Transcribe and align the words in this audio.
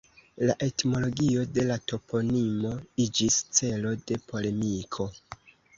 La 0.49 0.53
etimologio 0.67 1.43
de 1.59 1.67
la 1.73 1.77
toponimo 1.91 2.73
iĝis 3.07 3.41
celo 3.61 3.97
de 4.09 4.23
polemiko. 4.33 5.13